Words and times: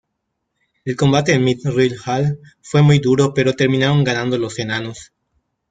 El 0.83 0.95
combate 0.95 1.31
en 1.33 1.43
Mithril 1.43 1.95
hall 2.03 2.39
fue 2.63 2.81
muy 2.81 2.97
duro 2.97 3.35
pero 3.35 3.53
terminaron 3.53 4.03
ganando 4.03 4.39
los 4.39 4.57
enanos. 4.57 5.11